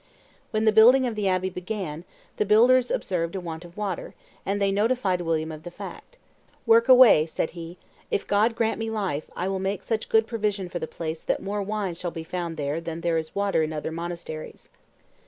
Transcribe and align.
When 0.49 0.65
the 0.65 0.71
building 0.71 1.05
of 1.05 1.13
the 1.15 1.27
abbey 1.27 1.51
began, 1.51 2.05
the 2.37 2.43
builders 2.43 2.89
observed 2.89 3.35
a 3.35 3.39
want 3.39 3.63
of 3.63 3.77
water; 3.77 4.15
and 4.47 4.59
they 4.59 4.71
notified 4.71 5.21
William 5.21 5.51
of 5.51 5.61
the 5.61 5.69
fact. 5.69 6.17
"Work 6.65 6.89
away," 6.89 7.27
said 7.27 7.51
he: 7.51 7.77
"if 8.09 8.25
God 8.25 8.55
grant 8.55 8.79
me 8.79 8.89
life, 8.89 9.29
I 9.35 9.47
will 9.47 9.59
make 9.59 9.83
such 9.83 10.09
good 10.09 10.25
provision 10.25 10.69
for 10.69 10.79
the 10.79 10.87
place 10.87 11.21
that 11.21 11.39
more 11.39 11.61
wine 11.61 11.93
shall 11.93 12.09
be 12.09 12.23
found 12.23 12.57
there 12.57 12.81
than 12.81 13.01
there 13.01 13.19
is 13.19 13.35
water 13.35 13.61
in 13.61 13.71
other 13.71 13.91
monasteries." 13.91 14.69